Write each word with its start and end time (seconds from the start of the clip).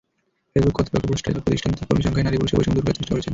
Facebook 0.51 0.73
কর্তৃপক্ষ 0.77 1.23
প্রতিষ্ঠানটিতে 1.45 1.85
কর্মী 1.89 2.03
সংখ্যায় 2.05 2.25
নারী-পুরুষের 2.27 2.57
বৈষম্য 2.59 2.75
দূর 2.77 2.85
করার 2.85 2.97
চেষ্টা 2.99 3.13
করছে। 3.15 3.29